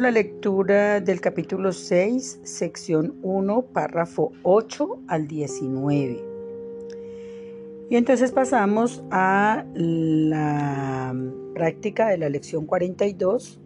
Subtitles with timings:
[0.00, 6.24] La lectura del capítulo 6, sección 1, párrafo 8 al 19.
[7.90, 11.14] Y entonces pasamos a la
[11.52, 13.60] práctica de la lección 42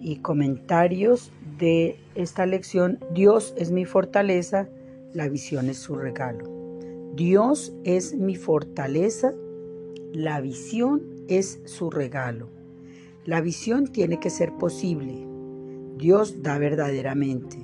[0.00, 2.98] y comentarios de esta lección.
[3.12, 4.68] Dios es mi fortaleza,
[5.12, 6.50] la visión es su regalo.
[7.14, 9.32] Dios es mi fortaleza,
[10.12, 12.48] la visión es su regalo.
[13.24, 15.25] La visión tiene que ser posible.
[15.96, 17.58] Dios da verdaderamente.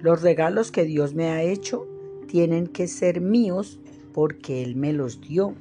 [0.00, 1.86] Los regalos que Dios me ha hecho
[2.26, 3.80] tienen que ser míos
[4.12, 5.54] porque Él me los dio.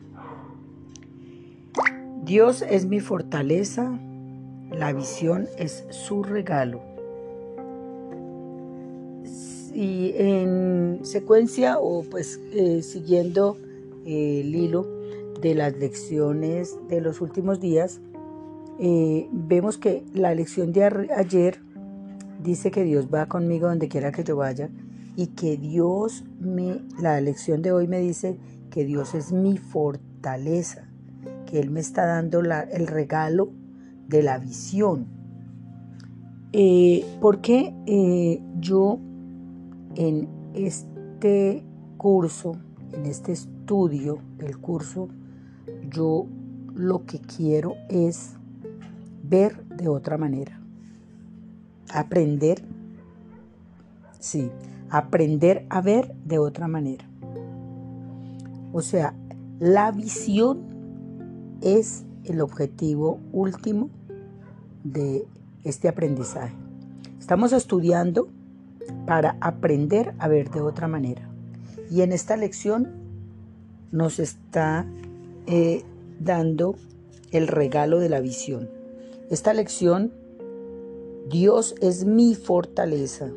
[2.23, 3.99] Dios es mi fortaleza,
[4.71, 6.81] la visión es su regalo.
[9.73, 13.57] Y en secuencia o pues eh, siguiendo
[14.05, 14.87] eh, el hilo
[15.41, 17.99] de las lecciones de los últimos días,
[18.79, 21.64] eh, vemos que la lección de ayer
[22.45, 24.69] dice que Dios va conmigo donde quiera que yo vaya
[25.17, 28.37] y que Dios me, la lección de hoy me dice
[28.69, 30.87] que Dios es mi fortaleza,
[31.45, 33.49] que Él me está dando el regalo
[34.07, 35.07] de la visión.
[36.53, 38.99] Eh, porque eh, yo
[39.95, 41.65] en este
[41.97, 42.53] curso,
[42.93, 45.09] en este estudio del curso,
[45.89, 46.27] yo
[46.73, 48.35] lo que quiero es
[49.23, 50.64] ver de otra manera.
[51.93, 52.63] Aprender,
[54.19, 54.51] sí,
[54.89, 57.05] aprender a ver de otra manera.
[58.73, 59.13] O sea,
[59.59, 60.61] la visión
[61.61, 63.89] es el objetivo último
[64.83, 65.25] de
[65.63, 66.53] este aprendizaje.
[67.19, 68.27] Estamos estudiando
[69.05, 71.29] para aprender a ver de otra manera.
[71.89, 72.89] Y en esta lección
[73.91, 74.85] nos está
[75.47, 75.83] eh,
[76.19, 76.75] dando
[77.31, 78.69] el regalo de la visión.
[79.29, 80.11] Esta lección,
[81.29, 83.29] Dios es mi fortaleza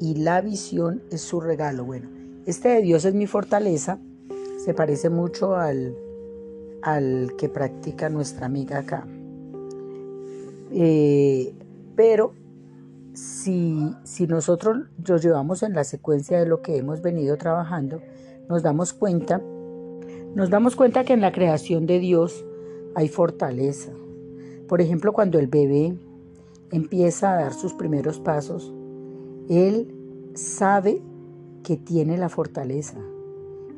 [0.00, 1.84] y la visión es su regalo.
[1.84, 2.08] Bueno,
[2.46, 3.98] este de Dios es mi fortaleza
[4.68, 5.94] se parece mucho al,
[6.82, 9.06] al que practica nuestra amiga acá.
[10.72, 11.54] Eh,
[11.96, 12.34] pero
[13.14, 18.02] si, si nosotros lo llevamos en la secuencia de lo que hemos venido trabajando,
[18.48, 19.40] nos damos cuenta,
[20.34, 22.44] nos damos cuenta que en la creación de Dios
[22.94, 23.92] hay fortaleza.
[24.66, 25.96] Por ejemplo, cuando el bebé
[26.70, 28.74] empieza a dar sus primeros pasos,
[29.48, 29.94] él
[30.34, 31.02] sabe
[31.62, 32.98] que tiene la fortaleza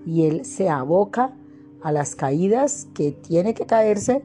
[0.07, 1.37] y él se aboca
[1.83, 4.23] a las caídas que tiene que caerse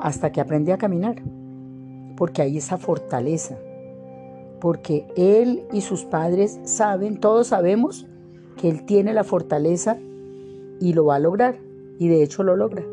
[0.00, 1.22] hasta que aprende a caminar,
[2.16, 3.58] porque hay esa fortaleza,
[4.60, 8.06] porque él y sus padres saben, todos sabemos
[8.56, 9.98] que él tiene la fortaleza
[10.80, 11.58] y lo va a lograr,
[11.98, 12.84] y de hecho lo logra.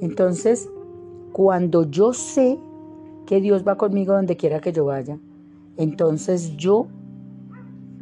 [0.00, 0.68] Entonces,
[1.32, 2.58] cuando yo sé
[3.26, 5.18] que Dios va conmigo donde quiera que yo vaya,
[5.76, 6.86] entonces yo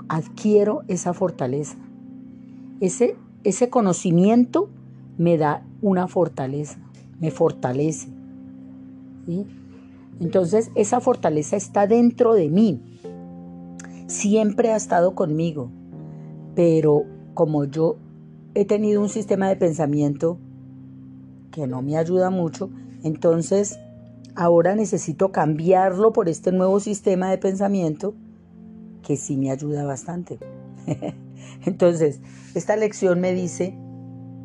[0.08, 1.76] adquiero esa fortaleza.
[2.80, 4.68] Ese, ese conocimiento
[5.16, 6.78] me da una fortaleza,
[7.20, 8.08] me fortalece.
[10.20, 12.80] Entonces esa fortaleza está dentro de mí.
[14.06, 15.70] Siempre ha estado conmigo.
[16.54, 17.04] Pero
[17.34, 17.96] como yo
[18.54, 20.38] he tenido un sistema de pensamiento
[21.50, 22.70] que no me ayuda mucho,
[23.02, 23.78] entonces,
[24.34, 28.14] ahora necesito cambiarlo por este nuevo sistema de pensamiento
[29.02, 30.38] que sí me ayuda bastante.
[31.64, 32.20] entonces,
[32.54, 33.74] esta lección me dice,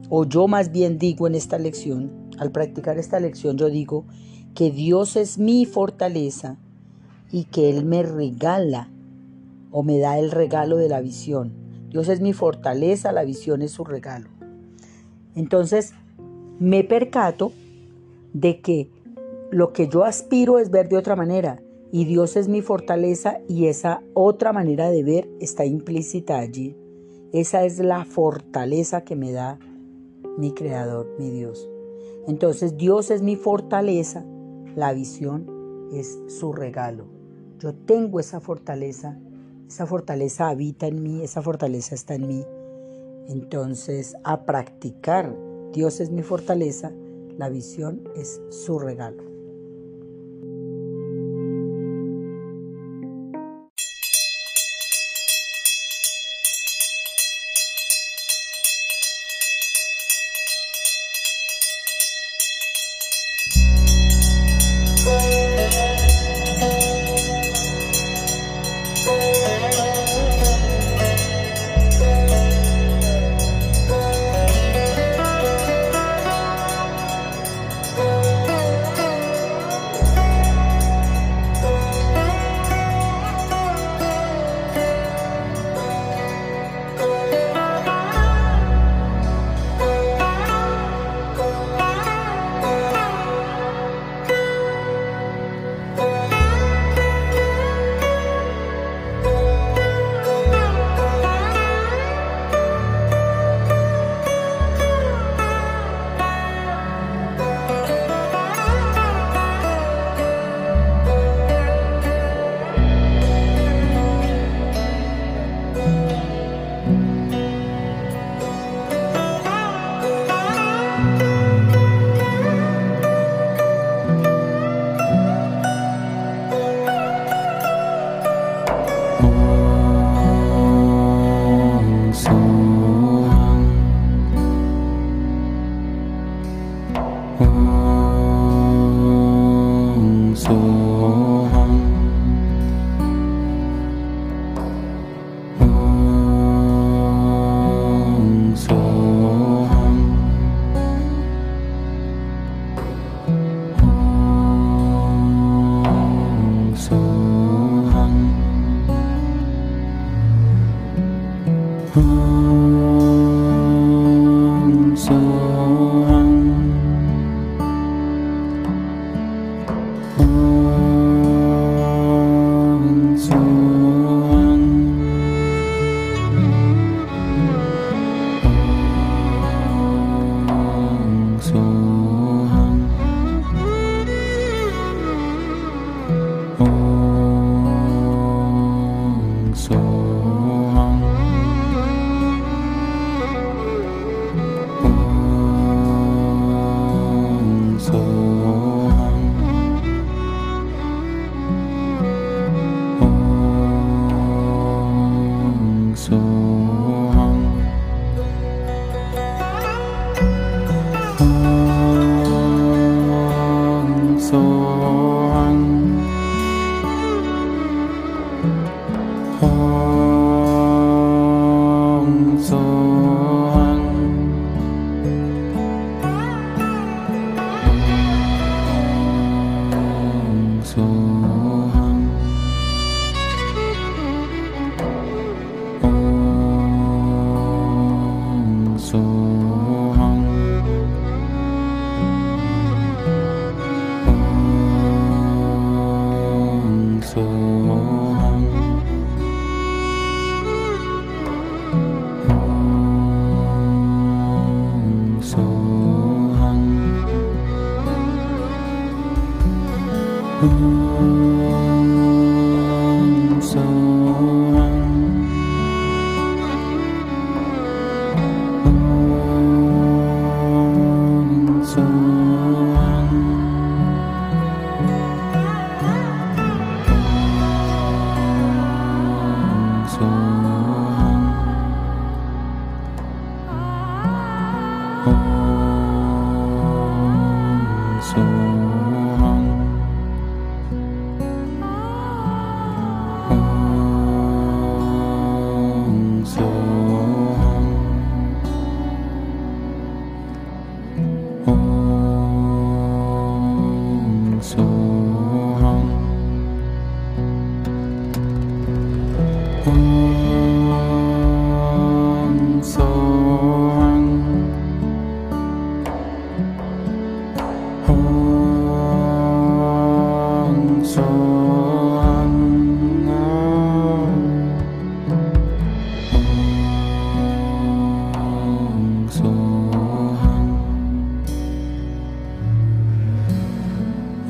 [0.10, 4.06] o yo más bien digo en esta lección, al practicar esta lección, yo digo
[4.56, 6.58] que Dios es mi fortaleza
[7.32, 8.90] y que Él me regala
[9.72, 11.54] o me da el regalo de la visión.
[11.90, 14.30] Dios es mi fortaleza, la visión es su regalo.
[15.36, 15.94] Entonces,
[16.60, 17.52] me percato
[18.34, 18.90] de que
[19.52, 21.62] lo que yo aspiro es ver de otra manera
[21.92, 26.76] y Dios es mi fortaleza y esa otra manera de ver está implícita allí.
[27.32, 29.58] Esa es la fortaleza que me da
[30.38, 31.70] mi creador, mi Dios.
[32.28, 34.26] Entonces Dios es mi fortaleza,
[34.76, 35.50] la visión
[35.94, 37.06] es su regalo.
[37.60, 39.18] Yo tengo esa fortaleza,
[39.68, 42.46] esa fortaleza habita en mí, esa fortaleza está en mí.
[43.30, 45.36] Entonces, a practicar,
[45.74, 46.92] Dios es mi fortaleza,
[47.38, 49.27] la visión es su regalo.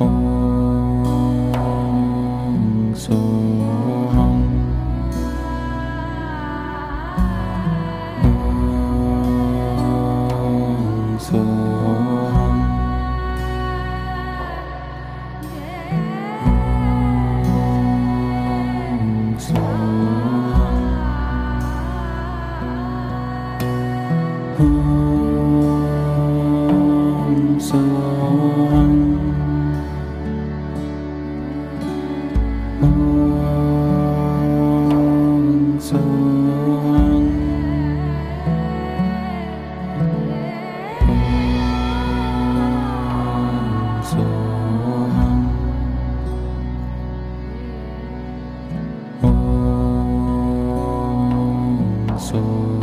[0.00, 0.37] Oh.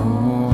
[0.07, 0.44] Oh.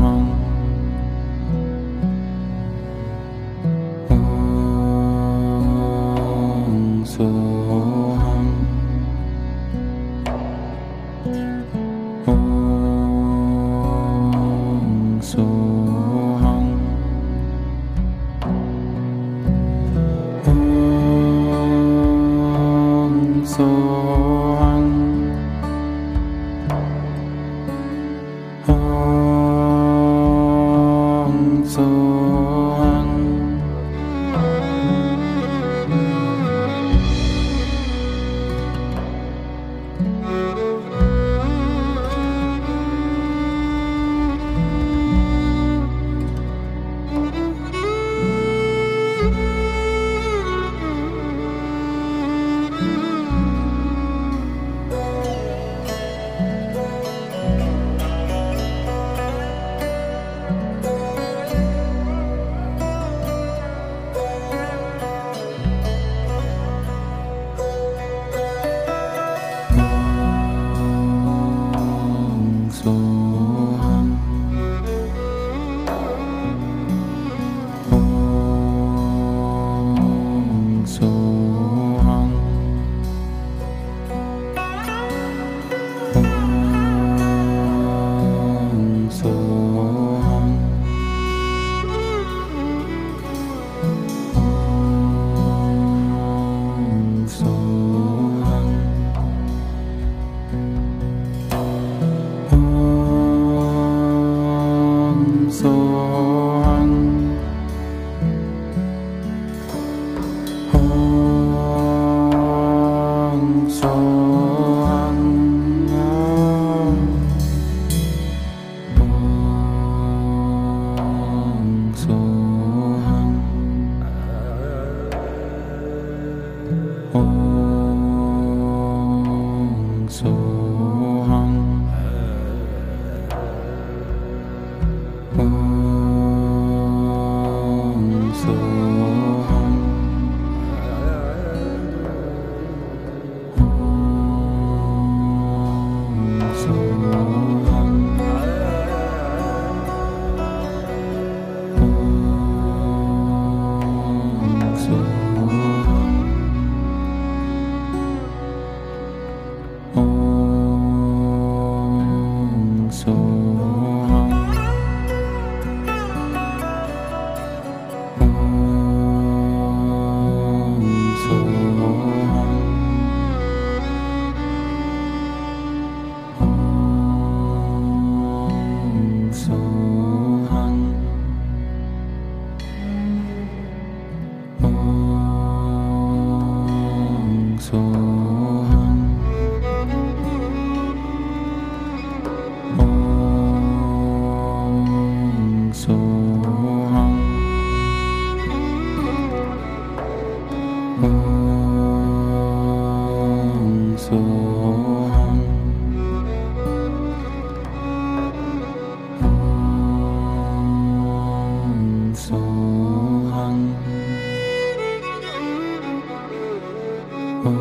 [217.44, 217.52] Om